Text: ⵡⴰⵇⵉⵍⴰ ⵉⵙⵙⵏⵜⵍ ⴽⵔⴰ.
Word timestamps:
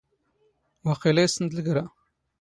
ⵡⴰⵇⵉⵍⴰ 0.99 1.17
ⵉⵙⵙⵏⵜⵍ 1.27 1.59
ⴽⵔⴰ. 1.65 1.85